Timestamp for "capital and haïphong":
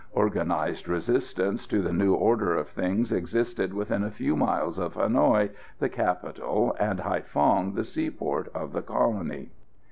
5.89-7.75